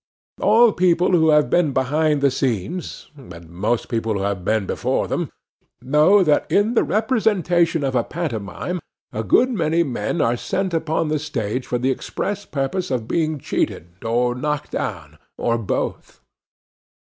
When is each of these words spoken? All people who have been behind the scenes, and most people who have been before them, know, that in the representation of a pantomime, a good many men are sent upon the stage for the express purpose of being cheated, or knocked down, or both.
All 0.41 0.71
people 0.71 1.11
who 1.11 1.29
have 1.29 1.47
been 1.51 1.73
behind 1.73 2.21
the 2.21 2.31
scenes, 2.31 3.11
and 3.15 3.47
most 3.51 3.87
people 3.87 4.13
who 4.15 4.23
have 4.23 4.43
been 4.43 4.65
before 4.65 5.07
them, 5.07 5.31
know, 5.79 6.23
that 6.23 6.51
in 6.51 6.73
the 6.73 6.83
representation 6.83 7.83
of 7.83 7.93
a 7.93 8.03
pantomime, 8.03 8.79
a 9.13 9.23
good 9.23 9.51
many 9.51 9.83
men 9.83 10.19
are 10.19 10.37
sent 10.37 10.73
upon 10.73 11.09
the 11.09 11.19
stage 11.19 11.67
for 11.67 11.77
the 11.77 11.91
express 11.91 12.45
purpose 12.45 12.89
of 12.89 13.07
being 13.07 13.37
cheated, 13.37 14.03
or 14.03 14.33
knocked 14.33 14.71
down, 14.71 15.19
or 15.37 15.59
both. 15.59 16.19